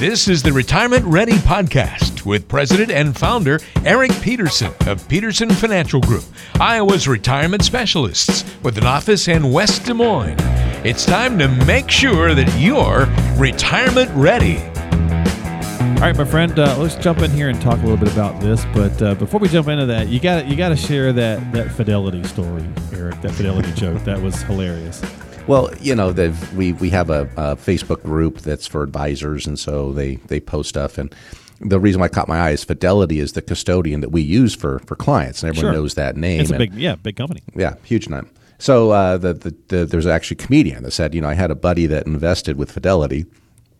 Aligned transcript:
This 0.00 0.28
is 0.28 0.42
the 0.42 0.50
Retirement 0.50 1.04
Ready 1.04 1.34
Podcast 1.34 2.24
with 2.24 2.48
President 2.48 2.90
and 2.90 3.14
Founder 3.14 3.60
Eric 3.84 4.10
Peterson 4.22 4.72
of 4.86 5.06
Peterson 5.08 5.50
Financial 5.50 6.00
Group, 6.00 6.24
Iowa's 6.58 7.06
retirement 7.06 7.62
specialists 7.62 8.50
with 8.62 8.78
an 8.78 8.86
office 8.86 9.28
in 9.28 9.52
West 9.52 9.84
Des 9.84 9.92
Moines. 9.92 10.38
It's 10.86 11.04
time 11.04 11.38
to 11.38 11.48
make 11.66 11.90
sure 11.90 12.34
that 12.34 12.50
you're 12.58 13.08
retirement 13.38 14.10
ready. 14.14 14.56
All 16.00 16.06
right, 16.06 16.16
my 16.16 16.24
friend, 16.24 16.58
uh, 16.58 16.78
let's 16.78 16.96
jump 16.96 17.18
in 17.18 17.30
here 17.30 17.50
and 17.50 17.60
talk 17.60 17.76
a 17.80 17.82
little 17.82 17.98
bit 17.98 18.10
about 18.10 18.40
this. 18.40 18.64
But 18.72 19.02
uh, 19.02 19.14
before 19.16 19.38
we 19.38 19.48
jump 19.48 19.68
into 19.68 19.84
that, 19.84 20.08
you 20.08 20.18
got 20.18 20.46
you 20.46 20.56
got 20.56 20.70
to 20.70 20.76
share 20.76 21.12
that 21.12 21.52
that 21.52 21.72
fidelity 21.72 22.24
story, 22.24 22.66
Eric. 22.94 23.20
That 23.20 23.32
fidelity 23.32 23.70
joke 23.72 24.02
that 24.04 24.18
was 24.22 24.40
hilarious. 24.44 25.02
Well, 25.50 25.68
you 25.80 25.96
know, 25.96 26.12
we 26.54 26.74
we 26.74 26.90
have 26.90 27.10
a, 27.10 27.22
a, 27.36 27.56
Facebook 27.56 28.04
group 28.04 28.38
that's 28.38 28.68
for 28.68 28.84
advisors, 28.84 29.48
and 29.48 29.58
so 29.58 29.92
they 29.92 30.14
they 30.28 30.38
post 30.38 30.68
stuff. 30.68 30.96
And 30.96 31.12
the 31.60 31.80
reason 31.80 31.98
why 31.98 32.04
I 32.04 32.08
caught 32.08 32.28
my 32.28 32.38
eye 32.38 32.50
is 32.50 32.62
Fidelity 32.62 33.18
is 33.18 33.32
the 33.32 33.42
custodian 33.42 34.00
that 34.00 34.10
we 34.12 34.22
use 34.22 34.54
for 34.54 34.78
for 34.86 34.94
clients, 34.94 35.42
and 35.42 35.50
everyone 35.50 35.72
sure. 35.72 35.82
knows 35.82 35.94
that 35.94 36.16
name. 36.16 36.42
It's 36.42 36.50
a 36.50 36.54
and, 36.54 36.60
big, 36.60 36.74
yeah, 36.74 36.94
big 36.94 37.16
company. 37.16 37.42
Yeah, 37.56 37.74
huge 37.82 38.08
name. 38.08 38.30
So 38.58 38.92
uh, 38.92 39.16
the, 39.16 39.34
the, 39.34 39.56
the 39.66 39.84
there's 39.86 40.06
actually 40.06 40.36
a 40.40 40.46
comedian 40.46 40.84
that 40.84 40.92
said, 40.92 41.16
you 41.16 41.20
know, 41.20 41.28
I 41.28 41.34
had 41.34 41.50
a 41.50 41.56
buddy 41.56 41.86
that 41.86 42.06
invested 42.06 42.56
with 42.56 42.70
Fidelity, 42.70 43.26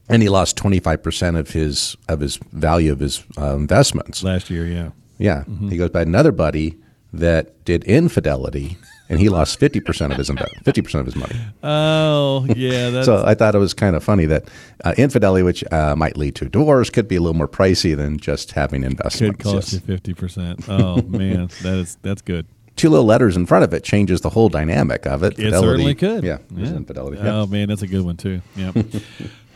and 0.08 0.24
he 0.24 0.28
lost 0.28 0.56
twenty 0.56 0.80
five 0.80 1.05
percent 1.05 1.36
of 1.36 1.50
his 1.50 1.96
of 2.08 2.18
his 2.18 2.38
value 2.50 2.90
of 2.90 2.98
his 2.98 3.22
uh, 3.38 3.55
investments 3.55 4.24
last 4.24 4.50
year. 4.50 4.66
Yeah, 4.66 4.90
yeah. 5.18 5.44
Mm-hmm. 5.44 5.68
He 5.68 5.77
goes 5.77 5.90
by 5.90 6.02
another 6.02 6.32
buddy 6.32 6.78
that 7.12 7.64
did 7.64 7.84
infidelity 7.84 8.77
and 9.11 9.19
he 9.19 9.28
lost 9.28 9.58
fifty 9.58 9.80
percent 9.80 10.12
of 10.12 10.19
his 10.19 10.30
fifty 10.62 10.80
percent 10.80 11.00
of 11.00 11.06
his 11.06 11.16
money. 11.16 11.34
Oh, 11.62 12.47
yeah. 12.56 13.03
so 13.03 13.22
I 13.27 13.34
thought 13.34 13.55
it 13.55 13.58
was 13.58 13.75
kind 13.75 13.97
of 13.97 14.02
funny 14.02 14.25
that 14.27 14.48
uh, 14.84 14.94
infidelity, 14.97 15.42
which 15.42 15.64
uh, 15.72 15.94
might 15.97 16.17
lead 16.17 16.36
to 16.36 16.48
divorce, 16.48 16.89
could 16.89 17.08
be 17.08 17.17
a 17.17 17.20
little 17.20 17.36
more 17.36 17.48
pricey 17.48 17.94
than 17.94 18.19
just 18.19 18.52
having 18.52 18.84
investments. 18.84 19.36
Could 19.36 19.44
cost 19.44 19.55
yes. 19.55 19.72
you 19.75 19.80
fifty 19.80 20.14
percent. 20.14 20.67
Oh 20.69 21.02
man, 21.08 21.50
that 21.62 21.75
is 21.75 21.98
that's 22.02 22.22
good. 22.22 22.47
Two 22.77 22.89
little 22.89 23.05
letters 23.05 23.36
in 23.36 23.44
front 23.44 23.64
of 23.64 23.75
it 23.75 23.84
changes 23.84 24.22
the 24.22 24.30
whole 24.30 24.48
dynamic 24.48 25.05
of 25.05 25.22
it. 25.24 25.34
Fidelity, 25.34 25.56
it 25.56 25.61
certainly 25.61 25.95
could. 25.95 26.24
Yeah, 26.24 26.39
yeah. 26.55 26.69
infidelity. 26.69 27.19
Oh 27.20 27.47
man, 27.47 27.69
that's 27.69 27.83
a 27.83 27.89
good 27.89 28.05
one 28.05 28.17
too. 28.17 28.41
Yeah. 28.56 28.72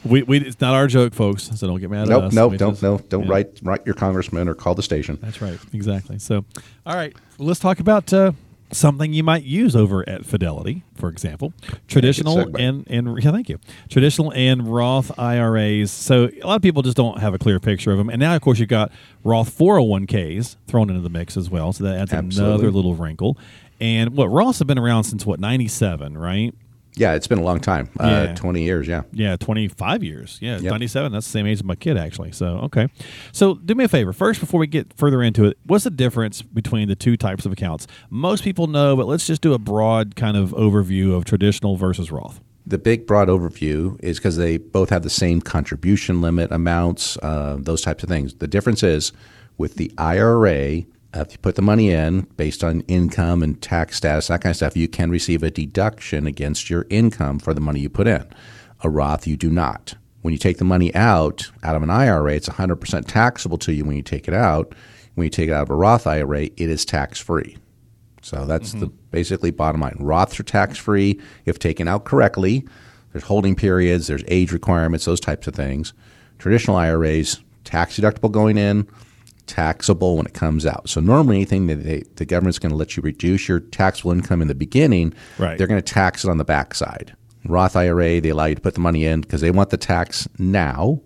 We, 0.04 0.22
we, 0.22 0.38
it's 0.38 0.60
not 0.60 0.74
our 0.74 0.86
joke, 0.86 1.14
folks. 1.14 1.50
So 1.54 1.66
don't 1.66 1.80
get 1.80 1.88
mad 1.88 2.08
nope, 2.08 2.24
at 2.24 2.26
us. 2.26 2.34
Nope, 2.34 2.52
nope, 2.52 2.58
don't, 2.58 2.72
just, 2.72 2.82
no, 2.82 2.98
don't 3.08 3.24
yeah. 3.24 3.30
write, 3.30 3.60
write 3.62 3.86
your 3.86 3.94
congressman 3.94 4.50
or 4.50 4.54
call 4.54 4.74
the 4.74 4.82
station. 4.82 5.18
That's 5.22 5.40
right, 5.40 5.58
exactly. 5.72 6.18
So, 6.18 6.44
all 6.84 6.94
right, 6.94 7.16
let's 7.38 7.58
talk 7.58 7.80
about 7.80 8.12
uh, 8.12 8.32
something 8.74 9.12
you 9.12 9.22
might 9.22 9.44
use 9.44 9.74
over 9.76 10.06
at 10.08 10.24
Fidelity, 10.24 10.82
for 10.94 11.08
example, 11.08 11.52
traditional 11.88 12.56
and 12.56 12.84
and 12.88 13.22
yeah, 13.22 13.30
thank 13.30 13.48
you, 13.48 13.58
traditional 13.88 14.32
and 14.32 14.68
Roth 14.68 15.16
IRAs. 15.18 15.90
So 15.90 16.28
a 16.42 16.46
lot 16.46 16.56
of 16.56 16.62
people 16.62 16.82
just 16.82 16.96
don't 16.96 17.18
have 17.20 17.34
a 17.34 17.38
clear 17.38 17.60
picture 17.60 17.92
of 17.92 17.98
them, 17.98 18.08
and 18.10 18.20
now 18.20 18.34
of 18.34 18.42
course 18.42 18.58
you've 18.58 18.68
got 18.68 18.92
Roth 19.22 19.56
401ks 19.56 20.56
thrown 20.66 20.90
into 20.90 21.02
the 21.02 21.10
mix 21.10 21.36
as 21.36 21.48
well. 21.50 21.72
So 21.72 21.84
that 21.84 21.96
adds 21.98 22.12
Absolutely. 22.12 22.54
another 22.54 22.70
little 22.70 22.94
wrinkle. 22.94 23.38
And 23.80 24.16
what 24.16 24.28
Roths 24.30 24.60
have 24.60 24.68
been 24.68 24.78
around 24.78 25.04
since 25.04 25.26
what 25.26 25.40
ninety 25.40 25.68
seven, 25.68 26.16
right? 26.16 26.54
Yeah, 26.96 27.14
it's 27.14 27.26
been 27.26 27.38
a 27.38 27.42
long 27.42 27.58
time. 27.58 27.88
Uh, 27.98 28.26
yeah. 28.28 28.34
20 28.34 28.62
years, 28.62 28.86
yeah. 28.86 29.02
Yeah, 29.12 29.36
25 29.36 30.04
years. 30.04 30.38
Yeah, 30.40 30.58
yep. 30.58 30.70
97. 30.70 31.10
That's 31.10 31.26
the 31.26 31.32
same 31.32 31.46
age 31.46 31.58
as 31.58 31.64
my 31.64 31.74
kid, 31.74 31.96
actually. 31.96 32.32
So, 32.32 32.58
okay. 32.64 32.88
So, 33.32 33.54
do 33.54 33.74
me 33.74 33.84
a 33.84 33.88
favor. 33.88 34.12
First, 34.12 34.38
before 34.40 34.60
we 34.60 34.66
get 34.68 34.92
further 34.96 35.22
into 35.22 35.44
it, 35.44 35.58
what's 35.66 35.84
the 35.84 35.90
difference 35.90 36.42
between 36.42 36.88
the 36.88 36.94
two 36.94 37.16
types 37.16 37.46
of 37.46 37.52
accounts? 37.52 37.88
Most 38.10 38.44
people 38.44 38.68
know, 38.68 38.96
but 38.96 39.06
let's 39.06 39.26
just 39.26 39.42
do 39.42 39.54
a 39.54 39.58
broad 39.58 40.14
kind 40.14 40.36
of 40.36 40.50
overview 40.50 41.16
of 41.16 41.24
traditional 41.24 41.76
versus 41.76 42.12
Roth. 42.12 42.40
The 42.66 42.78
big 42.78 43.06
broad 43.06 43.28
overview 43.28 44.02
is 44.02 44.18
because 44.18 44.36
they 44.36 44.56
both 44.56 44.88
have 44.90 45.02
the 45.02 45.10
same 45.10 45.40
contribution 45.40 46.20
limit 46.22 46.50
amounts, 46.50 47.18
uh, 47.22 47.56
those 47.58 47.82
types 47.82 48.02
of 48.02 48.08
things. 48.08 48.34
The 48.34 48.48
difference 48.48 48.82
is 48.82 49.12
with 49.58 49.74
the 49.74 49.92
IRA, 49.98 50.84
if 51.14 51.32
you 51.32 51.38
put 51.38 51.54
the 51.54 51.62
money 51.62 51.90
in 51.90 52.22
based 52.36 52.64
on 52.64 52.80
income 52.82 53.42
and 53.42 53.60
tax 53.60 53.96
status, 53.96 54.28
that 54.28 54.40
kind 54.40 54.50
of 54.50 54.56
stuff, 54.56 54.76
you 54.76 54.88
can 54.88 55.10
receive 55.10 55.42
a 55.42 55.50
deduction 55.50 56.26
against 56.26 56.68
your 56.68 56.86
income 56.90 57.38
for 57.38 57.54
the 57.54 57.60
money 57.60 57.80
you 57.80 57.88
put 57.88 58.06
in. 58.06 58.26
A 58.82 58.90
Roth, 58.90 59.26
you 59.26 59.36
do 59.36 59.50
not. 59.50 59.94
When 60.22 60.32
you 60.32 60.38
take 60.38 60.58
the 60.58 60.64
money 60.64 60.94
out 60.94 61.50
out 61.62 61.76
of 61.76 61.82
an 61.82 61.90
IRA, 61.90 62.34
it's 62.34 62.48
100% 62.48 63.04
taxable 63.06 63.58
to 63.58 63.72
you 63.72 63.84
when 63.84 63.96
you 63.96 64.02
take 64.02 64.28
it 64.28 64.34
out. 64.34 64.74
When 65.14 65.24
you 65.24 65.30
take 65.30 65.48
it 65.48 65.52
out 65.52 65.64
of 65.64 65.70
a 65.70 65.74
Roth 65.74 66.06
IRA, 66.06 66.44
it 66.44 66.58
is 66.58 66.84
tax 66.84 67.20
free. 67.20 67.58
So 68.22 68.46
that's 68.46 68.70
mm-hmm. 68.70 68.80
the 68.80 68.86
basically 68.86 69.50
bottom 69.50 69.82
line. 69.82 69.96
Roths 70.00 70.40
are 70.40 70.44
tax 70.44 70.78
free 70.78 71.20
if 71.44 71.58
taken 71.58 71.86
out 71.86 72.04
correctly. 72.04 72.66
There's 73.12 73.24
holding 73.24 73.54
periods, 73.54 74.06
there's 74.06 74.24
age 74.28 74.50
requirements, 74.50 75.04
those 75.04 75.20
types 75.20 75.46
of 75.46 75.54
things. 75.54 75.92
Traditional 76.38 76.76
IRAs, 76.76 77.40
tax 77.62 77.98
deductible 77.98 78.32
going 78.32 78.58
in, 78.58 78.88
taxable 79.46 80.16
when 80.16 80.26
it 80.26 80.34
comes 80.34 80.66
out. 80.66 80.88
So 80.88 81.00
normally 81.00 81.36
anything 81.36 81.66
that 81.66 81.76
they, 81.76 82.04
the 82.16 82.24
government's 82.24 82.58
going 82.58 82.70
to 82.70 82.76
let 82.76 82.96
you 82.96 83.02
reduce 83.02 83.48
your 83.48 83.60
taxable 83.60 84.12
income 84.12 84.42
in 84.42 84.48
the 84.48 84.54
beginning, 84.54 85.14
right. 85.38 85.58
they're 85.58 85.66
going 85.66 85.82
to 85.82 85.92
tax 85.92 86.24
it 86.24 86.30
on 86.30 86.38
the 86.38 86.44
backside. 86.44 87.14
Roth 87.46 87.76
IRA, 87.76 88.20
they 88.20 88.30
allow 88.30 88.46
you 88.46 88.54
to 88.54 88.60
put 88.60 88.74
the 88.74 88.80
money 88.80 89.04
in 89.04 89.20
because 89.20 89.40
they 89.40 89.50
want 89.50 89.70
the 89.70 89.76
tax 89.76 90.28
now. 90.38 91.00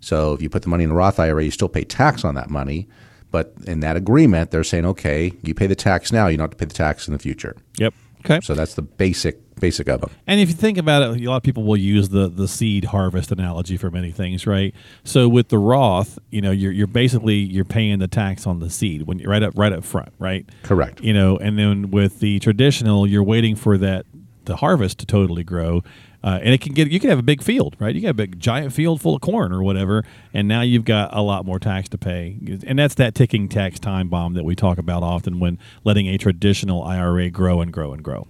So 0.00 0.32
if 0.32 0.40
you 0.40 0.48
put 0.48 0.62
the 0.62 0.68
money 0.68 0.84
in 0.84 0.90
a 0.90 0.94
Roth 0.94 1.18
IRA, 1.18 1.44
you 1.44 1.50
still 1.50 1.68
pay 1.68 1.84
tax 1.84 2.24
on 2.24 2.34
that 2.36 2.48
money. 2.48 2.88
But 3.30 3.54
in 3.66 3.80
that 3.80 3.96
agreement, 3.96 4.50
they're 4.50 4.64
saying, 4.64 4.86
okay, 4.86 5.32
you 5.42 5.54
pay 5.54 5.66
the 5.66 5.76
tax 5.76 6.12
now, 6.12 6.26
you 6.26 6.36
don't 6.36 6.44
have 6.44 6.50
to 6.50 6.56
pay 6.56 6.64
the 6.64 6.74
tax 6.74 7.06
in 7.06 7.12
the 7.12 7.18
future. 7.18 7.56
Yep. 7.78 7.94
Okay. 8.24 8.40
So 8.42 8.54
that's 8.54 8.74
the 8.74 8.82
basic 8.82 9.38
basic 9.60 9.88
of 9.88 10.00
them. 10.00 10.10
And 10.26 10.40
if 10.40 10.48
you 10.48 10.54
think 10.54 10.78
about 10.78 11.02
it, 11.02 11.22
a 11.22 11.28
lot 11.30 11.36
of 11.36 11.42
people 11.42 11.64
will 11.64 11.76
use 11.76 12.08
the 12.08 12.28
the 12.28 12.48
seed 12.48 12.86
harvest 12.86 13.30
analogy 13.30 13.76
for 13.76 13.90
many 13.90 14.10
things, 14.10 14.46
right? 14.46 14.74
So 15.04 15.28
with 15.28 15.48
the 15.48 15.58
Roth, 15.58 16.18
you 16.30 16.40
know, 16.40 16.50
you're 16.50 16.72
you're 16.72 16.86
basically 16.86 17.36
you're 17.36 17.64
paying 17.64 17.98
the 17.98 18.08
tax 18.08 18.46
on 18.46 18.60
the 18.60 18.70
seed 18.70 19.02
when 19.02 19.18
you're 19.18 19.30
right 19.30 19.42
up 19.42 19.52
right 19.56 19.72
up 19.72 19.84
front, 19.84 20.12
right? 20.18 20.48
Correct. 20.62 21.00
You 21.02 21.12
know, 21.12 21.36
and 21.36 21.58
then 21.58 21.90
with 21.90 22.20
the 22.20 22.38
traditional, 22.40 23.06
you're 23.06 23.22
waiting 23.22 23.56
for 23.56 23.78
that 23.78 24.06
the 24.46 24.56
harvest 24.56 24.98
to 24.98 25.06
totally 25.06 25.44
grow. 25.44 25.82
Uh, 26.22 26.38
and 26.42 26.52
it 26.52 26.60
can 26.60 26.74
get 26.74 26.90
you 26.90 27.00
can 27.00 27.08
have 27.08 27.18
a 27.18 27.22
big 27.22 27.42
field, 27.42 27.76
right? 27.78 27.94
You 27.94 28.02
got 28.02 28.10
a 28.10 28.14
big 28.14 28.38
giant 28.38 28.72
field 28.72 29.00
full 29.00 29.14
of 29.14 29.22
corn 29.22 29.52
or 29.52 29.62
whatever, 29.62 30.04
and 30.34 30.46
now 30.46 30.60
you've 30.60 30.84
got 30.84 31.16
a 31.16 31.22
lot 31.22 31.46
more 31.46 31.58
tax 31.58 31.88
to 31.90 31.98
pay, 31.98 32.38
and 32.66 32.78
that's 32.78 32.94
that 32.96 33.14
ticking 33.14 33.48
tax 33.48 33.80
time 33.80 34.08
bomb 34.08 34.34
that 34.34 34.44
we 34.44 34.54
talk 34.54 34.76
about 34.78 35.02
often 35.02 35.40
when 35.40 35.58
letting 35.82 36.06
a 36.08 36.18
traditional 36.18 36.82
IRA 36.82 37.30
grow 37.30 37.60
and 37.60 37.72
grow 37.72 37.92
and 37.92 38.02
grow. 38.02 38.28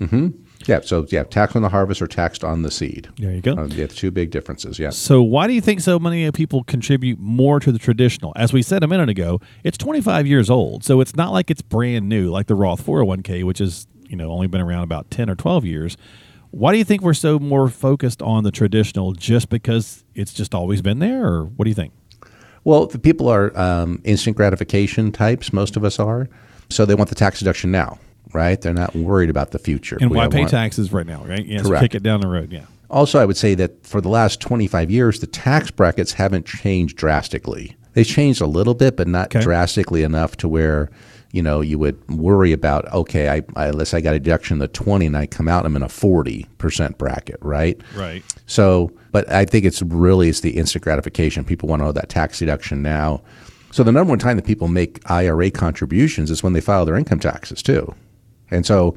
Mm-hmm. 0.00 0.28
Yeah, 0.66 0.80
so 0.82 1.06
yeah, 1.10 1.22
tax 1.22 1.54
on 1.54 1.62
the 1.62 1.68
harvest 1.68 2.02
or 2.02 2.06
taxed 2.06 2.42
on 2.42 2.62
the 2.62 2.70
seed. 2.70 3.08
There 3.16 3.32
you 3.32 3.40
go. 3.40 3.52
Uh, 3.52 3.66
yeah, 3.66 3.86
two 3.86 4.10
big 4.10 4.30
differences. 4.30 4.78
Yeah. 4.78 4.90
So 4.90 5.22
why 5.22 5.46
do 5.46 5.52
you 5.52 5.60
think 5.60 5.80
so 5.80 5.98
many 5.98 6.30
people 6.32 6.64
contribute 6.64 7.18
more 7.18 7.60
to 7.60 7.70
the 7.70 7.78
traditional? 7.78 8.32
As 8.36 8.52
we 8.52 8.62
said 8.62 8.82
a 8.82 8.88
minute 8.88 9.08
ago, 9.08 9.40
it's 9.62 9.78
25 9.78 10.26
years 10.26 10.50
old, 10.50 10.84
so 10.84 11.00
it's 11.00 11.14
not 11.14 11.32
like 11.32 11.50
it's 11.50 11.62
brand 11.62 12.08
new, 12.08 12.30
like 12.30 12.46
the 12.46 12.54
Roth 12.54 12.84
401k, 12.84 13.44
which 13.44 13.60
is 13.60 13.86
you 14.08 14.16
know 14.16 14.30
only 14.30 14.46
been 14.46 14.60
around 14.60 14.82
about 14.82 15.10
10 15.10 15.30
or 15.30 15.36
12 15.36 15.64
years. 15.64 15.96
Why 16.50 16.72
do 16.72 16.78
you 16.78 16.84
think 16.84 17.02
we're 17.02 17.14
so 17.14 17.38
more 17.38 17.68
focused 17.68 18.22
on 18.22 18.44
the 18.44 18.50
traditional? 18.50 19.12
Just 19.12 19.48
because 19.48 20.04
it's 20.14 20.32
just 20.32 20.54
always 20.54 20.82
been 20.82 20.98
there, 20.98 21.24
or 21.24 21.44
what 21.44 21.64
do 21.64 21.70
you 21.70 21.74
think? 21.74 21.92
Well, 22.64 22.86
the 22.86 22.98
people 22.98 23.28
are 23.28 23.56
um, 23.58 24.00
instant 24.04 24.36
gratification 24.36 25.12
types. 25.12 25.52
Most 25.52 25.76
of 25.76 25.84
us 25.84 25.98
are, 25.98 26.28
so 26.68 26.84
they 26.84 26.94
want 26.94 27.08
the 27.08 27.14
tax 27.14 27.38
deduction 27.38 27.70
now 27.70 27.98
right? 28.32 28.60
They're 28.60 28.74
not 28.74 28.94
worried 28.94 29.30
about 29.30 29.50
the 29.50 29.58
future. 29.58 29.98
And 30.00 30.10
why 30.10 30.28
pay 30.28 30.40
want. 30.40 30.50
taxes 30.50 30.92
right 30.92 31.06
now, 31.06 31.24
right? 31.24 31.44
Yeah, 31.44 31.62
Correct. 31.62 31.80
So 31.80 31.80
kick 31.80 31.94
it 31.94 32.02
down 32.02 32.20
the 32.20 32.28
road. 32.28 32.52
Yeah. 32.52 32.64
Also, 32.90 33.18
I 33.18 33.24
would 33.24 33.36
say 33.36 33.54
that 33.54 33.86
for 33.86 34.00
the 34.00 34.08
last 34.08 34.40
25 34.40 34.90
years, 34.90 35.20
the 35.20 35.26
tax 35.26 35.70
brackets 35.70 36.12
haven't 36.12 36.46
changed 36.46 36.96
drastically. 36.96 37.76
They 37.92 38.04
changed 38.04 38.40
a 38.40 38.46
little 38.46 38.74
bit, 38.74 38.96
but 38.96 39.08
not 39.08 39.34
okay. 39.34 39.42
drastically 39.42 40.02
enough 40.02 40.36
to 40.38 40.48
where 40.48 40.90
you 41.32 41.42
know 41.42 41.60
you 41.60 41.78
would 41.78 41.98
worry 42.08 42.52
about. 42.52 42.90
Okay, 42.92 43.28
I, 43.28 43.42
I 43.56 43.66
unless 43.66 43.94
I 43.94 44.00
got 44.00 44.14
a 44.14 44.20
deduction 44.20 44.58
the 44.58 44.68
20 44.68 45.06
and 45.06 45.16
I 45.16 45.26
come 45.26 45.48
out, 45.48 45.66
I'm 45.66 45.76
in 45.76 45.82
a 45.82 45.88
40 45.88 46.46
percent 46.58 46.98
bracket, 46.98 47.38
right? 47.40 47.80
Right. 47.94 48.22
So, 48.46 48.92
but 49.12 49.30
I 49.30 49.44
think 49.44 49.64
it's 49.64 49.82
really 49.82 50.28
it's 50.28 50.40
the 50.40 50.56
instant 50.56 50.84
gratification. 50.84 51.44
People 51.44 51.68
want 51.68 51.80
to 51.80 51.86
know 51.86 51.92
that 51.92 52.08
tax 52.08 52.38
deduction 52.38 52.82
now. 52.82 53.22
So 53.70 53.82
the 53.82 53.92
number 53.92 54.10
one 54.10 54.18
time 54.18 54.36
that 54.36 54.46
people 54.46 54.68
make 54.68 54.98
IRA 55.10 55.50
contributions 55.50 56.30
is 56.30 56.42
when 56.42 56.54
they 56.54 56.60
file 56.60 56.86
their 56.86 56.96
income 56.96 57.20
taxes 57.20 57.62
too. 57.62 57.94
And 58.50 58.64
so, 58.64 58.96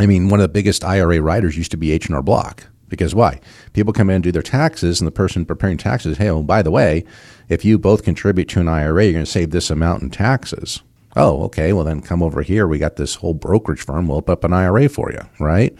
I 0.00 0.06
mean, 0.06 0.28
one 0.28 0.40
of 0.40 0.44
the 0.44 0.52
biggest 0.52 0.84
IRA 0.84 1.20
writers 1.20 1.56
used 1.56 1.70
to 1.70 1.76
be 1.76 1.92
H&R 1.92 2.22
Block. 2.22 2.66
Because 2.88 3.14
why? 3.14 3.40
People 3.74 3.92
come 3.92 4.08
in 4.08 4.16
and 4.16 4.24
do 4.24 4.32
their 4.32 4.42
taxes, 4.42 4.98
and 5.00 5.06
the 5.06 5.12
person 5.12 5.44
preparing 5.44 5.76
taxes, 5.76 6.16
hey, 6.16 6.30
well, 6.30 6.42
by 6.42 6.62
the 6.62 6.70
way, 6.70 7.04
if 7.48 7.64
you 7.64 7.78
both 7.78 8.02
contribute 8.02 8.48
to 8.48 8.60
an 8.60 8.68
IRA, 8.68 9.04
you're 9.04 9.12
going 9.12 9.24
to 9.24 9.30
save 9.30 9.50
this 9.50 9.70
amount 9.70 10.02
in 10.02 10.10
taxes. 10.10 10.82
Oh, 11.18 11.42
okay. 11.44 11.72
Well, 11.72 11.84
then 11.84 12.00
come 12.00 12.22
over 12.22 12.42
here. 12.42 12.68
We 12.68 12.78
got 12.78 12.96
this 12.96 13.16
whole 13.16 13.34
brokerage 13.34 13.84
firm. 13.84 14.06
We'll 14.06 14.18
open 14.18 14.32
up 14.32 14.44
an 14.44 14.52
IRA 14.52 14.88
for 14.88 15.10
you, 15.10 15.20
right? 15.40 15.76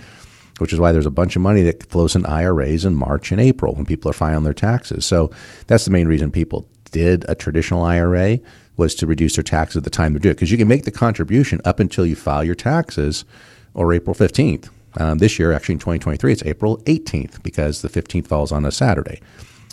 Which 0.59 0.73
is 0.73 0.81
why 0.81 0.91
there's 0.91 1.07
a 1.07 1.11
bunch 1.11 1.37
of 1.37 1.43
money 1.43 1.63
that 1.63 1.89
flows 1.89 2.17
in 2.17 2.27
IRAs 2.27 2.85
in 2.85 2.97
March 2.97 3.31
and 3.31 3.41
April 3.41 3.75
when 3.75 3.87
people 3.87 4.11
are 4.11 4.15
filing 4.15 4.43
their 4.43 4.53
taxes. 4.53 5.07
So 5.07 5.31
that's 5.69 5.85
the 5.85 5.93
main 5.93 6.09
reason 6.09 6.33
people 6.33 6.69
did 6.91 7.25
a 7.29 7.37
traditional 7.37 7.85
IRA 7.85 8.41
was 8.77 8.95
to 8.97 9.07
reduce 9.07 9.37
their 9.37 9.45
taxes 9.45 9.77
at 9.77 9.85
the 9.85 9.91
time 9.91 10.13
they 10.13 10.19
do 10.19 10.31
it. 10.31 10.35
Because 10.35 10.51
you 10.51 10.59
can 10.59 10.69
make 10.69 10.85
the 10.85 10.91
contribution 10.91 11.61
up 11.65 11.79
until 11.79 12.05
you 12.05 12.17
file 12.17 12.43
your 12.43 12.57
taxes 12.57 13.25
or 13.75 13.93
April 13.93 14.15
15th. 14.15 14.71
Um, 14.97 15.19
this 15.19 15.39
year, 15.39 15.53
actually 15.53 15.75
in 15.75 15.81
2023, 15.81 16.33
it's 16.33 16.43
April 16.45 16.79
18th 16.79 17.43
because 17.45 17.83
the 17.83 17.89
15th 17.89 18.27
falls 18.27 18.51
on 18.51 18.65
a 18.65 18.73
Saturday. 18.73 19.21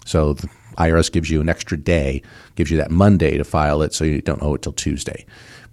So 0.06 0.34
the 0.34 0.48
IRS 0.78 1.12
gives 1.12 1.30
you 1.30 1.42
an 1.42 1.50
extra 1.50 1.78
day, 1.78 2.22
gives 2.56 2.70
you 2.70 2.78
that 2.78 2.92
Monday 2.92 3.38
to 3.38 3.44
file 3.44 3.82
it 3.82 3.94
so 3.94 4.04
you 4.04 4.22
don't 4.22 4.42
owe 4.44 4.56
it 4.56 4.62
till 4.62 4.74
Tuesday. 4.74 5.26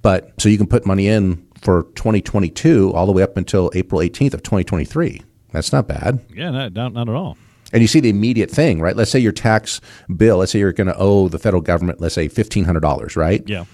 But 0.02 0.32
so 0.40 0.48
you 0.48 0.58
can 0.58 0.66
put 0.66 0.84
money 0.84 1.08
in 1.08 1.46
for 1.60 1.84
2022 1.94 2.92
all 2.92 3.06
the 3.06 3.12
way 3.12 3.22
up 3.22 3.36
until 3.36 3.70
April 3.74 4.00
18th 4.00 4.34
of 4.34 4.42
2023. 4.42 5.22
That's 5.52 5.72
not 5.72 5.86
bad. 5.86 6.20
Yeah, 6.34 6.50
not, 6.50 6.72
not, 6.72 6.92
not 6.92 7.08
at 7.08 7.14
all. 7.14 7.36
And 7.72 7.80
you 7.80 7.88
see 7.88 8.00
the 8.00 8.10
immediate 8.10 8.50
thing, 8.50 8.80
right? 8.80 8.94
Let's 8.94 9.10
say 9.10 9.18
your 9.18 9.32
tax 9.32 9.80
bill, 10.14 10.38
let's 10.38 10.52
say 10.52 10.58
you're 10.58 10.72
going 10.72 10.88
to 10.88 10.96
owe 10.96 11.28
the 11.28 11.38
federal 11.38 11.62
government, 11.62 12.00
let's 12.00 12.14
say 12.14 12.28
$1,500, 12.28 13.16
right? 13.16 13.42
Yeah. 13.46 13.64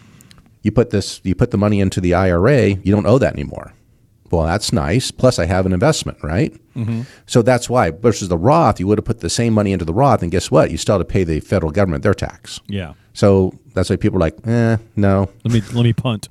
You 0.62 0.70
put 0.70 0.90
this, 0.90 1.20
you 1.24 1.34
put 1.34 1.50
the 1.50 1.58
money 1.58 1.80
into 1.80 2.00
the 2.00 2.14
IRA, 2.14 2.68
you 2.68 2.92
don't 2.92 3.06
owe 3.06 3.18
that 3.18 3.32
anymore. 3.32 3.72
Well, 4.30 4.44
that's 4.44 4.72
nice. 4.72 5.10
Plus, 5.10 5.38
I 5.38 5.46
have 5.46 5.66
an 5.66 5.72
investment, 5.72 6.18
right? 6.22 6.52
Mm-hmm. 6.74 7.02
So 7.26 7.42
that's 7.42 7.68
why 7.68 7.90
versus 7.90 8.28
the 8.28 8.38
Roth, 8.38 8.78
you 8.78 8.86
would 8.86 8.98
have 8.98 9.04
put 9.04 9.20
the 9.20 9.30
same 9.30 9.52
money 9.52 9.72
into 9.72 9.84
the 9.84 9.94
Roth, 9.94 10.22
and 10.22 10.30
guess 10.30 10.50
what? 10.50 10.70
You 10.70 10.76
still 10.76 10.98
have 10.98 11.06
to 11.06 11.12
pay 11.12 11.24
the 11.24 11.40
federal 11.40 11.72
government 11.72 12.02
their 12.02 12.14
tax. 12.14 12.60
Yeah. 12.66 12.94
So 13.12 13.58
that's 13.74 13.90
why 13.90 13.96
people 13.96 14.18
are 14.18 14.20
like, 14.20 14.46
eh, 14.46 14.76
no. 14.96 15.30
Let 15.44 15.52
me 15.52 15.60
let 15.72 15.82
me 15.82 15.92
punt. 15.92 16.28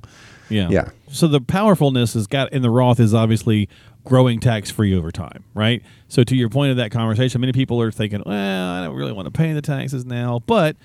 Yeah. 0.48 0.68
Yeah. 0.70 0.90
So 1.10 1.28
the 1.28 1.40
powerfulness 1.40 2.14
has 2.14 2.26
got 2.26 2.52
in 2.52 2.62
the 2.62 2.70
Roth 2.70 3.00
is 3.00 3.14
obviously 3.14 3.68
growing 4.04 4.40
tax 4.40 4.70
free 4.70 4.94
over 4.94 5.10
time, 5.10 5.44
right? 5.54 5.82
So 6.08 6.24
to 6.24 6.34
your 6.34 6.48
point 6.48 6.70
of 6.70 6.78
that 6.78 6.90
conversation, 6.90 7.40
many 7.40 7.52
people 7.52 7.80
are 7.80 7.90
thinking, 7.90 8.22
well, 8.24 8.70
I 8.70 8.84
don't 8.84 8.96
really 8.96 9.12
want 9.12 9.26
to 9.26 9.30
pay 9.30 9.52
the 9.52 9.62
taxes 9.62 10.06
now, 10.06 10.40
but 10.46 10.76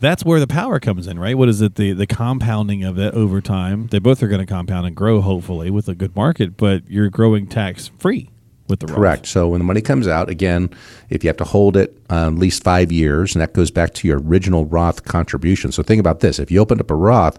that's 0.00 0.24
where 0.24 0.40
the 0.40 0.46
power 0.46 0.80
comes 0.80 1.06
in, 1.06 1.18
right? 1.18 1.36
What 1.36 1.48
is 1.48 1.60
it? 1.60 1.76
The 1.76 1.92
the 1.92 2.06
compounding 2.06 2.82
of 2.84 2.98
it 2.98 3.14
over 3.14 3.40
time. 3.40 3.86
They 3.88 3.98
both 3.98 4.22
are 4.22 4.28
going 4.28 4.40
to 4.44 4.52
compound 4.52 4.86
and 4.86 4.96
grow, 4.96 5.20
hopefully, 5.20 5.70
with 5.70 5.88
a 5.88 5.94
good 5.94 6.16
market. 6.16 6.56
But 6.56 6.88
you're 6.88 7.10
growing 7.10 7.46
tax 7.46 7.90
free 7.98 8.30
with 8.68 8.80
the 8.80 8.86
Roth. 8.86 8.96
correct. 8.96 9.20
Roth. 9.22 9.26
So 9.28 9.48
when 9.48 9.58
the 9.60 9.64
money 9.64 9.80
comes 9.80 10.08
out, 10.08 10.28
again, 10.30 10.70
if 11.10 11.22
you 11.22 11.28
have 11.28 11.36
to 11.38 11.44
hold 11.44 11.76
it 11.76 11.96
um, 12.08 12.34
at 12.34 12.40
least 12.40 12.62
five 12.64 12.90
years, 12.90 13.34
and 13.34 13.42
that 13.42 13.52
goes 13.52 13.70
back 13.70 13.94
to 13.94 14.08
your 14.08 14.20
original 14.20 14.64
Roth 14.64 15.04
contribution. 15.04 15.70
So 15.72 15.82
think 15.82 16.00
about 16.00 16.20
this: 16.20 16.38
if 16.38 16.50
you 16.50 16.60
opened 16.60 16.80
up 16.80 16.90
a 16.90 16.94
Roth 16.94 17.38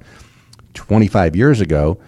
25 0.73 1.35
years 1.35 1.61
ago, 1.61 1.99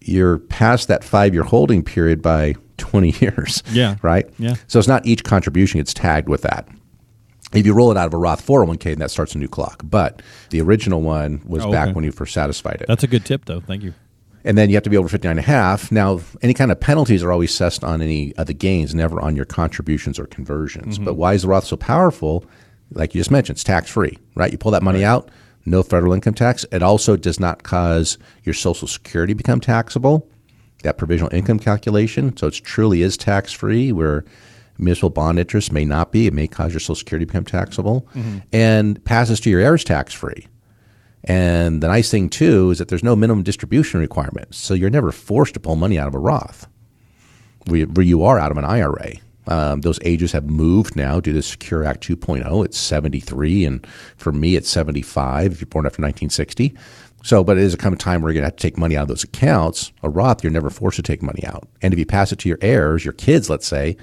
you're 0.00 0.38
past 0.38 0.88
that 0.88 1.04
five 1.04 1.32
year 1.34 1.42
holding 1.44 1.82
period 1.82 2.20
by 2.22 2.54
20 2.78 3.10
years. 3.20 3.62
Yeah. 3.70 3.96
Right. 4.02 4.28
Yeah. 4.38 4.56
So 4.66 4.78
it's 4.78 4.88
not 4.88 5.06
each 5.06 5.24
contribution 5.24 5.78
gets 5.78 5.94
tagged 5.94 6.28
with 6.28 6.42
that. 6.42 6.68
If 7.52 7.66
you 7.66 7.74
roll 7.74 7.90
it 7.90 7.96
out 7.96 8.06
of 8.06 8.14
a 8.14 8.18
Roth 8.18 8.46
401k, 8.46 8.82
then 8.84 8.98
that 9.00 9.10
starts 9.10 9.34
a 9.34 9.38
new 9.38 9.48
clock. 9.48 9.82
But 9.84 10.22
the 10.50 10.60
original 10.60 11.02
one 11.02 11.42
was 11.44 11.64
Oh, 11.64 11.70
back 11.72 11.94
when 11.94 12.04
you 12.04 12.12
first 12.12 12.32
satisfied 12.34 12.80
it. 12.80 12.86
That's 12.88 13.04
a 13.04 13.08
good 13.08 13.24
tip, 13.24 13.44
though. 13.44 13.60
Thank 13.60 13.82
you. 13.82 13.94
and 14.44 14.58
then 14.58 14.68
you 14.70 14.74
have 14.76 14.82
to 14.82 14.90
be 14.90 14.96
over 14.96 15.08
59 15.08 15.30
and 15.30 15.38
a 15.38 15.42
half. 15.42 15.92
Now, 15.92 16.20
any 16.42 16.52
kind 16.54 16.72
of 16.72 16.80
penalties 16.80 17.22
are 17.22 17.30
always 17.30 17.50
assessed 17.50 17.84
on 17.84 18.02
any 18.02 18.34
of 18.36 18.46
the 18.48 18.54
gains, 18.54 18.92
never 18.94 19.20
on 19.20 19.36
your 19.36 19.44
contributions 19.44 20.18
or 20.18 20.26
conversions. 20.26 20.96
Mm-hmm. 20.96 21.04
But 21.04 21.14
why 21.14 21.34
is 21.34 21.42
the 21.42 21.48
Roth 21.48 21.64
so 21.64 21.76
powerful? 21.76 22.44
Like 22.90 23.14
you 23.14 23.20
just 23.20 23.30
mentioned, 23.30 23.56
it's 23.56 23.64
tax 23.64 23.88
free, 23.90 24.18
right? 24.34 24.50
You 24.50 24.58
pull 24.58 24.72
that 24.72 24.82
money 24.82 25.04
out, 25.04 25.30
no 25.64 25.82
federal 25.84 26.12
income 26.12 26.34
tax. 26.34 26.66
It 26.72 26.82
also 26.82 27.16
does 27.16 27.38
not 27.38 27.62
cause 27.62 28.18
your 28.42 28.52
Social 28.54 28.88
Security 28.88 29.32
become 29.32 29.60
taxable, 29.60 30.28
that 30.82 30.98
provisional 30.98 31.32
income 31.32 31.60
calculation. 31.60 32.36
So 32.36 32.48
it 32.48 32.54
truly 32.54 33.02
is 33.02 33.16
tax 33.16 33.52
free, 33.52 33.92
where 33.92 34.24
municipal 34.78 35.10
bond 35.10 35.38
interest 35.38 35.72
may 35.72 35.84
not 35.84 36.12
be. 36.12 36.26
It 36.26 36.32
may 36.32 36.46
cause 36.46 36.72
your 36.72 36.80
Social 36.80 36.94
Security 36.94 37.26
to 37.26 37.32
become 37.32 37.44
taxable, 37.44 38.08
and 38.52 39.02
passes 39.04 39.40
to 39.40 39.50
your 39.50 39.60
heirs 39.60 39.84
tax 39.84 40.12
free. 40.12 40.46
And 41.24 41.82
the 41.82 41.88
nice 41.88 42.10
thing 42.10 42.28
too 42.28 42.70
is 42.72 42.78
that 42.78 42.88
there's 42.88 43.04
no 43.04 43.14
minimum 43.14 43.44
distribution 43.44 44.00
requirement, 44.00 44.54
so 44.54 44.74
you're 44.74 44.90
never 44.90 45.12
forced 45.12 45.54
to 45.54 45.60
pull 45.60 45.76
money 45.76 45.98
out 45.98 46.08
of 46.08 46.14
a 46.14 46.18
Roth, 46.18 46.66
where 47.66 48.02
you 48.02 48.24
are 48.24 48.38
out 48.38 48.50
of 48.50 48.58
an 48.58 48.64
IRA. 48.64 49.12
Um, 49.46 49.80
those 49.80 49.98
ages 50.02 50.32
have 50.32 50.48
moved 50.48 50.94
now 50.94 51.18
due 51.20 51.32
to 51.32 51.42
Secure 51.42 51.84
Act 51.84 52.06
2.0. 52.06 52.64
It's 52.64 52.78
73, 52.78 53.64
and 53.64 53.86
for 54.16 54.32
me, 54.32 54.56
it's 54.56 54.68
75 54.68 55.52
if 55.52 55.60
you're 55.60 55.66
born 55.66 55.84
after 55.84 56.00
1960. 56.00 56.74
So, 57.24 57.44
but 57.44 57.56
it 57.56 57.62
is 57.62 57.74
a 57.74 57.76
come 57.76 57.96
time 57.96 58.20
where 58.20 58.32
you're 58.32 58.40
going 58.40 58.50
to 58.50 58.52
have 58.52 58.56
to 58.56 58.62
take 58.62 58.78
money 58.78 58.96
out 58.96 59.02
of 59.02 59.08
those 59.08 59.24
accounts. 59.24 59.92
A 60.02 60.08
Roth, 60.08 60.42
you're 60.42 60.52
never 60.52 60.70
forced 60.70 60.96
to 60.96 61.02
take 61.02 61.22
money 61.22 61.44
out. 61.44 61.68
And 61.80 61.92
if 61.92 61.98
you 61.98 62.06
pass 62.06 62.32
it 62.32 62.40
to 62.40 62.48
your 62.48 62.58
heirs, 62.60 63.04
your 63.04 63.14
kids, 63.14 63.48
let's 63.48 63.66
say, 63.66 63.96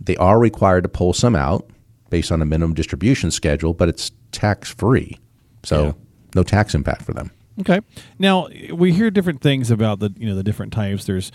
they 0.00 0.16
are 0.16 0.38
required 0.38 0.82
to 0.84 0.88
pull 0.88 1.12
some 1.12 1.34
out 1.36 1.68
based 2.10 2.30
on 2.32 2.40
a 2.42 2.44
minimum 2.44 2.74
distribution 2.74 3.30
schedule, 3.30 3.74
but 3.74 3.88
it's 3.88 4.12
tax 4.32 4.70
free. 4.72 5.18
So, 5.62 5.84
Yeah. 5.84 5.92
no 6.34 6.42
tax 6.42 6.74
impact 6.74 7.02
for 7.02 7.12
them. 7.12 7.30
Okay. 7.60 7.80
Now 8.18 8.48
we 8.72 8.92
hear 8.92 9.10
different 9.10 9.40
things 9.40 9.70
about 9.70 10.00
the 10.00 10.12
you 10.18 10.26
know 10.26 10.34
the 10.34 10.42
different 10.42 10.72
types. 10.72 11.04
There's 11.04 11.30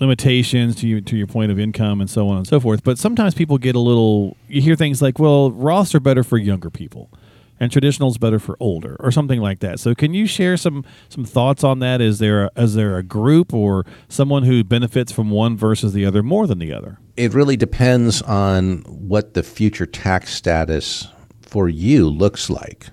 limitations 0.00 0.74
to 0.76 0.86
you 0.86 1.00
to 1.00 1.16
your 1.16 1.26
point 1.26 1.50
of 1.52 1.58
income 1.58 2.00
and 2.00 2.08
so 2.10 2.28
on 2.28 2.38
and 2.38 2.46
so 2.46 2.60
forth. 2.60 2.82
But 2.84 2.98
sometimes 2.98 3.34
people 3.34 3.58
get 3.58 3.74
a 3.74 3.78
little. 3.80 4.36
You 4.48 4.60
hear 4.62 4.76
things 4.76 5.00
like, 5.02 5.18
"Well, 5.18 5.50
Roths 5.50 5.94
are 5.94 6.00
better 6.00 6.22
for 6.24 6.38
younger 6.38 6.70
people, 6.70 7.10
and 7.62 7.70
traditional 7.70 8.10
is 8.10 8.18
better 8.18 8.38
for 8.38 8.56
older," 8.60 8.96
or 9.00 9.10
something 9.12 9.40
like 9.40 9.60
that. 9.60 9.80
So 9.80 9.94
can 9.94 10.12
you 10.12 10.26
share 10.26 10.56
some 10.56 10.84
some 11.08 11.24
thoughts 11.24 11.62
on 11.62 11.78
that? 11.78 12.00
Is 12.00 12.18
there 12.18 12.44
a, 12.44 12.50
is 12.56 12.74
there 12.74 12.98
a 12.98 13.02
group 13.02 13.54
or 13.54 13.86
someone 14.08 14.42
who 14.42 14.64
benefits 14.64 15.12
from 15.12 15.30
one 15.30 15.56
versus 15.56 15.92
the 15.92 16.04
other 16.04 16.22
more 16.22 16.46
than 16.46 16.58
the 16.58 16.72
other? 16.72 16.98
It 17.16 17.32
really 17.32 17.56
depends 17.56 18.20
on 18.22 18.78
what 18.82 19.34
the 19.34 19.42
future 19.42 19.86
tax 19.86 20.34
status 20.34 21.08
for 21.40 21.68
you 21.68 22.08
looks 22.08 22.50
like. 22.50 22.88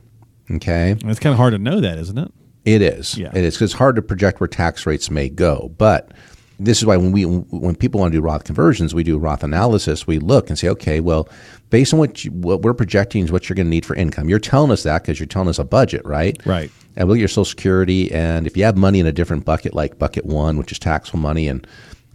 Okay. 0.52 0.92
And 0.92 1.10
it's 1.10 1.20
kind 1.20 1.34
of 1.34 1.38
hard 1.38 1.54
to 1.54 1.60
know 1.60 1.80
that, 1.80 1.98
isn't 1.98 2.18
it? 2.18 2.32
It 2.66 2.82
is. 2.82 3.18
Yeah. 3.18 3.32
It 3.34 3.44
is 3.44 3.62
it's 3.62 3.74
hard 3.74 3.96
to 3.96 4.02
project 4.02 4.40
where 4.40 4.48
tax 4.48 4.86
rates 4.86 5.10
may 5.10 5.30
go. 5.30 5.74
But 5.78 6.12
this 6.60 6.78
is 6.78 6.86
why 6.86 6.98
when 6.98 7.12
we 7.12 7.24
when 7.24 7.76
people 7.76 8.00
want 8.02 8.12
to 8.12 8.18
do 8.18 8.22
Roth 8.22 8.44
conversions, 8.44 8.94
we 8.94 9.04
do 9.04 9.18
Roth 9.18 9.44
analysis. 9.44 10.06
We 10.06 10.20
look 10.20 10.50
and 10.50 10.60
say, 10.60 10.68
okay, 10.70 11.00
well, 11.00 11.30
based 11.70 11.94
on 11.94 12.00
what 12.00 12.26
you, 12.26 12.32
what 12.32 12.62
we're 12.62 12.74
projecting 12.74 13.24
is 13.24 13.32
what 13.32 13.48
you're 13.48 13.56
going 13.56 13.68
to 13.68 13.72
need 13.72 13.86
for 13.86 13.96
income. 13.96 14.28
You're 14.28 14.40
telling 14.40 14.72
us 14.72 14.84
that 14.84 15.04
because 15.04 15.20
you're 15.20 15.28
telling 15.28 15.48
us 15.48 15.58
a 15.58 15.64
budget, 15.64 16.06
right? 16.06 16.38
Right. 16.46 16.70
And 16.96 17.08
we 17.08 17.14
look 17.14 17.18
at 17.18 17.20
your 17.20 17.28
Social 17.30 17.46
Security, 17.46 18.12
and 18.12 18.46
if 18.46 18.58
you 18.58 18.66
have 18.66 18.78
money 18.78 19.00
in 19.00 19.06
a 19.06 19.12
different 19.12 19.46
bucket, 19.46 19.74
like 19.74 19.98
bucket 19.98 20.26
one, 20.26 20.58
which 20.58 20.72
is 20.72 20.80
taxable 20.80 21.20
money, 21.20 21.48
and 21.48 21.66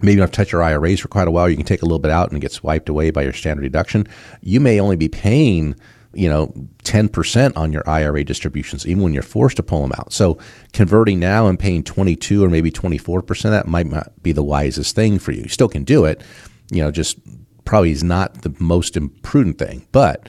maybe 0.03 0.13
you 0.13 0.17
don't 0.19 0.25
have 0.25 0.33
to 0.33 0.37
touch 0.37 0.53
your 0.53 0.63
IRAs 0.63 1.01
for 1.01 1.09
quite 1.09 1.29
a 1.29 1.31
while, 1.31 1.49
you 1.49 1.57
can 1.57 1.65
take 1.65 1.81
a 1.81 1.87
little 1.87 1.99
bit 1.99 2.11
out 2.11 2.29
and 2.29 2.37
it 2.37 2.41
gets 2.41 2.63
wiped 2.63 2.89
away 2.89 3.11
by 3.11 3.23
your 3.23 3.33
standard 3.33 3.63
deduction. 3.63 4.07
You 4.43 4.61
may 4.61 4.79
only 4.79 4.97
be 4.97 5.09
paying, 5.09 5.75
you 6.15 6.29
know, 6.29 6.53
10% 6.85 7.57
on 7.57 7.73
your 7.73 7.89
IRA 7.89 8.25
distributions, 8.25 8.87
even 8.87 9.03
when 9.03 9.13
you're 9.13 9.23
forced 9.23 9.57
to 9.57 9.63
pull 9.63 9.83
them 9.83 9.93
out. 9.99 10.13
So 10.13 10.39
converting 10.73 11.19
now 11.21 11.47
and 11.47 11.59
paying 11.59 11.83
22 11.83 12.45
or 12.45 12.49
maybe 12.49 12.71
24% 12.71 13.43
that 13.51 13.67
might 13.67 13.87
not 13.87 14.13
be 14.23 14.33
the 14.33 14.43
wisest 14.43 14.95
thing 14.95 15.19
for 15.19 15.33
you. 15.33 15.43
You 15.43 15.49
still 15.49 15.69
can 15.69 15.85
do 15.85 16.05
it, 16.05 16.23
you 16.71 16.83
know, 16.83 16.91
just 16.91 17.19
probably 17.65 17.91
is 17.91 18.05
not 18.05 18.43
the 18.43 18.55
most 18.59 18.97
imprudent 18.97 19.59
thing. 19.59 19.87
But 19.93 20.29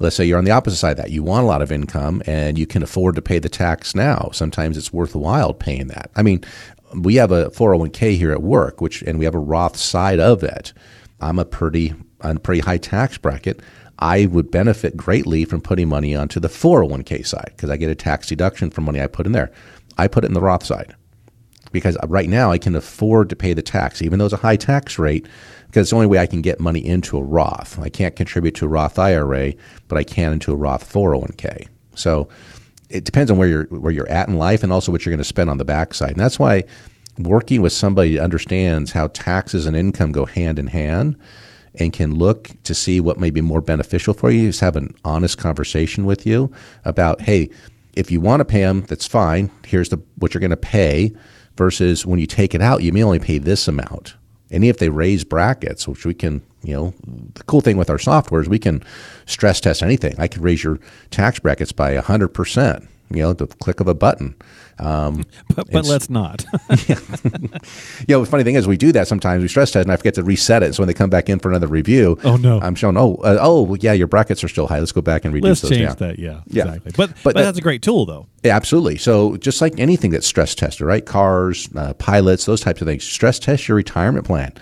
let's 0.00 0.16
say 0.16 0.24
you're 0.24 0.38
on 0.38 0.44
the 0.44 0.50
opposite 0.50 0.76
side 0.76 0.92
of 0.92 0.96
that. 0.98 1.10
You 1.10 1.22
want 1.22 1.44
a 1.44 1.46
lot 1.46 1.62
of 1.62 1.72
income 1.72 2.22
and 2.26 2.58
you 2.58 2.66
can 2.66 2.82
afford 2.82 3.14
to 3.16 3.22
pay 3.22 3.38
the 3.38 3.48
tax 3.48 3.94
now. 3.94 4.30
Sometimes 4.32 4.76
it's 4.76 4.92
worthwhile 4.92 5.54
paying 5.54 5.88
that. 5.88 6.10
I 6.16 6.22
mean, 6.22 6.44
we 6.94 7.16
have 7.16 7.32
a 7.32 7.50
401k 7.50 8.16
here 8.16 8.32
at 8.32 8.42
work, 8.42 8.80
which 8.80 9.02
and 9.02 9.18
we 9.18 9.24
have 9.24 9.34
a 9.34 9.38
Roth 9.40 9.76
side 9.76 10.20
of 10.20 10.42
it. 10.42 10.72
I'm 11.20 11.38
a 11.38 11.44
pretty 11.44 11.94
on 12.22 12.36
a 12.36 12.40
pretty 12.40 12.60
high 12.60 12.78
tax 12.78 13.18
bracket. 13.18 13.60
I 13.98 14.26
would 14.26 14.50
benefit 14.50 14.96
greatly 14.96 15.44
from 15.44 15.60
putting 15.60 15.88
money 15.88 16.14
onto 16.14 16.38
the 16.38 16.48
401k 16.48 17.26
side 17.26 17.52
because 17.56 17.70
I 17.70 17.76
get 17.76 17.90
a 17.90 17.94
tax 17.94 18.26
deduction 18.26 18.70
for 18.70 18.82
money 18.82 19.00
I 19.00 19.06
put 19.06 19.26
in 19.26 19.32
there. 19.32 19.50
I 19.96 20.08
put 20.08 20.24
it 20.24 20.28
in 20.28 20.34
the 20.34 20.40
Roth 20.40 20.64
side 20.64 20.94
because 21.72 21.96
right 22.08 22.28
now 22.28 22.50
I 22.50 22.58
can 22.58 22.74
afford 22.76 23.30
to 23.30 23.36
pay 23.36 23.54
the 23.54 23.62
tax, 23.62 24.02
even 24.02 24.18
though 24.18 24.26
it's 24.26 24.34
a 24.34 24.38
high 24.38 24.56
tax 24.56 24.98
rate, 24.98 25.26
because 25.66 25.82
it's 25.82 25.90
the 25.90 25.96
only 25.96 26.06
way 26.06 26.18
I 26.18 26.26
can 26.26 26.42
get 26.42 26.60
money 26.60 26.84
into 26.84 27.16
a 27.16 27.22
Roth. 27.22 27.78
I 27.78 27.88
can't 27.88 28.14
contribute 28.14 28.54
to 28.56 28.66
a 28.66 28.68
Roth 28.68 28.98
IRA, 28.98 29.54
but 29.88 29.96
I 29.96 30.04
can 30.04 30.34
into 30.34 30.52
a 30.52 30.56
Roth 30.56 30.90
401k. 30.90 31.68
So 31.94 32.28
it 32.90 33.04
depends 33.04 33.30
on 33.30 33.38
where 33.38 33.48
you're 33.48 33.64
where 33.64 33.92
you're 33.92 34.08
at 34.08 34.28
in 34.28 34.36
life 34.36 34.62
and 34.62 34.72
also 34.72 34.92
what 34.92 35.04
you're 35.04 35.12
going 35.12 35.18
to 35.18 35.24
spend 35.24 35.50
on 35.50 35.58
the 35.58 35.64
backside. 35.64 36.10
And 36.10 36.20
that's 36.20 36.38
why 36.38 36.64
working 37.18 37.62
with 37.62 37.72
somebody 37.72 38.14
that 38.14 38.22
understands 38.22 38.92
how 38.92 39.08
taxes 39.08 39.66
and 39.66 39.76
income 39.76 40.12
go 40.12 40.26
hand 40.26 40.58
in 40.58 40.66
hand 40.66 41.16
and 41.78 41.92
can 41.92 42.14
look 42.14 42.50
to 42.64 42.74
see 42.74 43.00
what 43.00 43.18
may 43.18 43.30
be 43.30 43.40
more 43.40 43.60
beneficial 43.60 44.14
for 44.14 44.30
you, 44.30 44.48
is 44.48 44.60
have 44.60 44.76
an 44.76 44.94
honest 45.04 45.38
conversation 45.38 46.04
with 46.04 46.26
you 46.26 46.52
about, 46.84 47.22
hey, 47.22 47.50
if 47.94 48.10
you 48.10 48.20
want 48.20 48.40
to 48.40 48.44
pay 48.44 48.60
them, 48.60 48.82
that's 48.82 49.06
fine. 49.06 49.50
Here's 49.64 49.88
the 49.88 50.00
what 50.16 50.34
you're 50.34 50.40
going 50.40 50.50
to 50.50 50.56
pay. 50.56 51.12
Versus 51.56 52.04
when 52.04 52.18
you 52.18 52.26
take 52.26 52.54
it 52.54 52.60
out, 52.60 52.82
you 52.82 52.92
may 52.92 53.02
only 53.02 53.18
pay 53.18 53.38
this 53.38 53.66
amount. 53.66 54.14
And 54.50 54.62
if 54.62 54.76
they 54.76 54.90
raise 54.90 55.24
brackets, 55.24 55.88
which 55.88 56.04
we 56.04 56.12
can 56.12 56.42
You 56.66 56.74
know, 56.74 56.94
the 57.34 57.44
cool 57.44 57.60
thing 57.60 57.76
with 57.76 57.88
our 57.88 57.98
software 57.98 58.40
is 58.40 58.48
we 58.48 58.58
can 58.58 58.82
stress 59.24 59.60
test 59.60 59.84
anything. 59.84 60.16
I 60.18 60.26
could 60.26 60.42
raise 60.42 60.64
your 60.64 60.80
tax 61.10 61.38
brackets 61.38 61.70
by 61.70 61.96
100%, 61.96 62.88
you 63.10 63.22
know, 63.22 63.32
the 63.32 63.46
click 63.46 63.80
of 63.80 63.88
a 63.88 63.94
button. 63.94 64.34
Um, 64.78 65.24
but, 65.54 65.70
but 65.70 65.84
let's 65.86 66.10
not. 66.10 66.44
yeah. 66.88 66.98
You 68.06 68.16
know, 68.16 68.20
the 68.20 68.28
funny 68.28 68.44
thing 68.44 68.56
is, 68.56 68.66
we 68.66 68.76
do 68.76 68.92
that 68.92 69.08
sometimes. 69.08 69.42
We 69.42 69.48
stress 69.48 69.70
test, 69.70 69.84
and 69.84 69.92
I 69.92 69.96
forget 69.96 70.14
to 70.14 70.22
reset 70.22 70.62
it. 70.62 70.74
So 70.74 70.82
when 70.82 70.88
they 70.88 70.94
come 70.94 71.10
back 71.10 71.28
in 71.28 71.38
for 71.38 71.48
another 71.48 71.66
review, 71.66 72.18
oh 72.24 72.36
no, 72.36 72.60
I'm 72.60 72.74
showing, 72.74 72.96
oh, 72.96 73.14
uh, 73.16 73.38
oh, 73.40 73.74
yeah, 73.76 73.92
your 73.92 74.06
brackets 74.06 74.42
are 74.44 74.48
still 74.48 74.66
high. 74.66 74.78
Let's 74.78 74.92
go 74.92 75.00
back 75.00 75.24
and 75.24 75.32
reduce 75.32 75.48
let's 75.48 75.60
those 75.62 75.70
change 75.70 75.98
down. 75.98 76.08
that. 76.08 76.18
Yeah, 76.18 76.40
yeah, 76.46 76.64
exactly. 76.64 76.92
But 76.96 77.10
but, 77.10 77.22
but 77.22 77.34
that, 77.36 77.42
that's 77.44 77.58
a 77.58 77.62
great 77.62 77.82
tool, 77.82 78.06
though. 78.06 78.26
Yeah, 78.42 78.56
absolutely. 78.56 78.98
So 78.98 79.36
just 79.38 79.60
like 79.60 79.78
anything 79.78 80.10
that's 80.10 80.26
stress 80.26 80.54
tested, 80.54 80.86
right? 80.86 81.04
Cars, 81.04 81.68
uh, 81.74 81.94
pilots, 81.94 82.44
those 82.44 82.60
types 82.60 82.80
of 82.80 82.86
things. 82.86 83.04
Stress 83.04 83.38
test 83.38 83.68
your 83.68 83.76
retirement 83.76 84.26
plan 84.26 84.52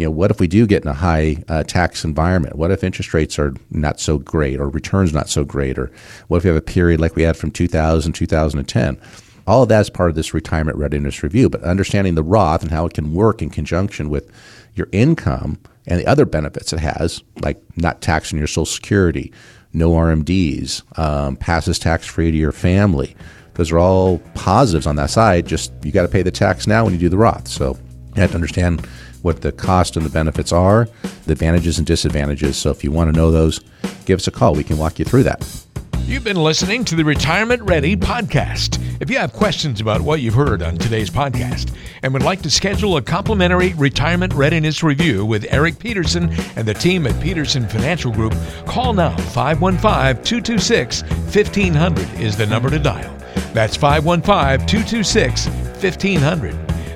you 0.00 0.06
know, 0.06 0.12
what 0.12 0.30
if 0.30 0.40
we 0.40 0.48
do 0.48 0.66
get 0.66 0.82
in 0.82 0.88
a 0.88 0.94
high 0.94 1.36
uh, 1.50 1.62
tax 1.62 2.06
environment? 2.06 2.56
What 2.56 2.70
if 2.70 2.82
interest 2.82 3.12
rates 3.12 3.38
are 3.38 3.52
not 3.70 4.00
so 4.00 4.16
great 4.16 4.58
or 4.58 4.70
returns 4.70 5.12
not 5.12 5.28
so 5.28 5.44
great? 5.44 5.78
Or 5.78 5.92
what 6.28 6.38
if 6.38 6.44
we 6.44 6.48
have 6.48 6.56
a 6.56 6.62
period 6.62 7.02
like 7.02 7.16
we 7.16 7.22
had 7.22 7.36
from 7.36 7.50
2000, 7.50 8.14
2010? 8.14 8.98
All 9.46 9.62
of 9.62 9.68
that 9.68 9.82
is 9.82 9.90
part 9.90 10.08
of 10.08 10.16
this 10.16 10.32
retirement 10.32 10.78
readiness 10.78 11.22
review, 11.22 11.50
but 11.50 11.62
understanding 11.64 12.14
the 12.14 12.22
Roth 12.22 12.62
and 12.62 12.70
how 12.70 12.86
it 12.86 12.94
can 12.94 13.12
work 13.12 13.42
in 13.42 13.50
conjunction 13.50 14.08
with 14.08 14.32
your 14.74 14.88
income 14.90 15.58
and 15.86 16.00
the 16.00 16.06
other 16.06 16.24
benefits 16.24 16.72
it 16.72 16.80
has, 16.80 17.22
like 17.42 17.60
not 17.76 18.00
taxing 18.00 18.38
your 18.38 18.46
Social 18.46 18.64
Security, 18.64 19.30
no 19.74 19.90
RMDs, 19.90 20.98
um, 20.98 21.36
passes 21.36 21.78
tax 21.78 22.06
free 22.06 22.30
to 22.30 22.36
your 22.38 22.52
family. 22.52 23.14
Those 23.52 23.70
are 23.70 23.78
all 23.78 24.16
positives 24.34 24.86
on 24.86 24.96
that 24.96 25.10
side. 25.10 25.46
Just 25.46 25.72
you 25.82 25.92
got 25.92 26.02
to 26.02 26.08
pay 26.08 26.22
the 26.22 26.30
tax 26.30 26.66
now 26.66 26.84
when 26.84 26.94
you 26.94 26.98
do 26.98 27.10
the 27.10 27.18
Roth. 27.18 27.46
So 27.46 27.76
you 28.14 28.22
have 28.22 28.30
to 28.30 28.36
understand 28.36 28.84
what 29.22 29.42
the 29.42 29.52
cost 29.52 29.96
and 29.96 30.04
the 30.04 30.10
benefits 30.10 30.52
are, 30.52 30.88
the 31.26 31.32
advantages 31.32 31.78
and 31.78 31.86
disadvantages. 31.86 32.56
So 32.56 32.70
if 32.70 32.82
you 32.82 32.90
want 32.90 33.12
to 33.12 33.18
know 33.18 33.30
those, 33.30 33.60
give 34.06 34.18
us 34.18 34.26
a 34.26 34.30
call. 34.30 34.54
We 34.54 34.64
can 34.64 34.78
walk 34.78 34.98
you 34.98 35.04
through 35.04 35.24
that. 35.24 35.66
You've 36.10 36.24
been 36.24 36.42
listening 36.42 36.84
to 36.86 36.96
the 36.96 37.04
Retirement 37.04 37.62
Ready 37.62 37.94
podcast. 37.94 38.82
If 39.00 39.10
you 39.10 39.18
have 39.18 39.32
questions 39.32 39.80
about 39.80 40.00
what 40.00 40.20
you've 40.20 40.34
heard 40.34 40.60
on 40.60 40.76
today's 40.76 41.08
podcast 41.08 41.72
and 42.02 42.12
would 42.12 42.24
like 42.24 42.42
to 42.42 42.50
schedule 42.50 42.96
a 42.96 43.02
complimentary 43.02 43.74
retirement 43.74 44.34
readiness 44.34 44.82
review 44.82 45.24
with 45.24 45.46
Eric 45.50 45.78
Peterson 45.78 46.32
and 46.56 46.66
the 46.66 46.74
team 46.74 47.06
at 47.06 47.22
Peterson 47.22 47.68
Financial 47.68 48.10
Group, 48.10 48.34
call 48.66 48.92
now 48.92 49.16
515 49.16 50.24
226 50.24 51.02
1500 51.02 52.20
is 52.20 52.36
the 52.36 52.46
number 52.46 52.70
to 52.70 52.78
dial. 52.80 53.16
That's 53.52 53.76
515 53.76 54.66
226 54.66 55.46
1500. 55.46 56.69